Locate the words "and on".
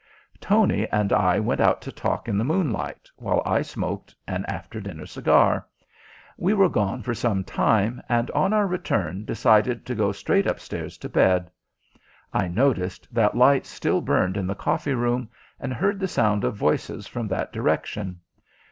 8.09-8.51